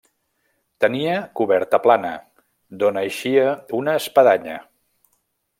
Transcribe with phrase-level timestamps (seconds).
[0.85, 2.15] Tenia coberta plana,
[2.81, 3.47] d'on eixia
[3.83, 4.61] una espadanya.